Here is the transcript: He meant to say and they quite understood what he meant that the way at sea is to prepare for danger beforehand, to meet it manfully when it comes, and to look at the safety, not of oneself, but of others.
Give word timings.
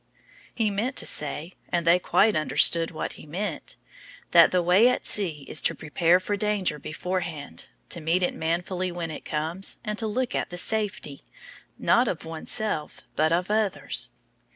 He 0.51 0.71
meant 0.71 0.95
to 0.95 1.05
say 1.05 1.53
and 1.69 1.85
they 1.85 1.99
quite 1.99 2.35
understood 2.35 2.89
what 2.89 3.13
he 3.13 3.27
meant 3.27 3.75
that 4.31 4.49
the 4.51 4.63
way 4.63 4.89
at 4.89 5.05
sea 5.05 5.45
is 5.47 5.61
to 5.61 5.75
prepare 5.75 6.19
for 6.19 6.35
danger 6.35 6.79
beforehand, 6.79 7.67
to 7.89 8.01
meet 8.01 8.23
it 8.23 8.33
manfully 8.33 8.91
when 8.91 9.11
it 9.11 9.25
comes, 9.25 9.77
and 9.83 9.99
to 9.99 10.07
look 10.07 10.33
at 10.33 10.49
the 10.49 10.57
safety, 10.57 11.21
not 11.77 12.07
of 12.07 12.25
oneself, 12.25 13.01
but 13.15 13.31
of 13.31 13.51
others. 13.51 14.09